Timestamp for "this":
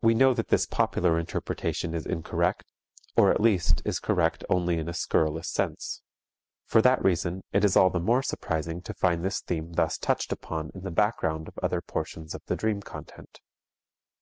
0.48-0.64, 9.22-9.42